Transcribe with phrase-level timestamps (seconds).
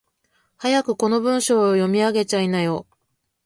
[0.57, 2.87] 早くこの文章を読み上げちゃいなよ。